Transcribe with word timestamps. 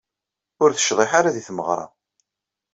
Ur 0.63 0.69
tecḍiḥ 0.71 1.11
ara 1.19 1.35
di 1.35 1.43
tmeɣra. 1.47 1.85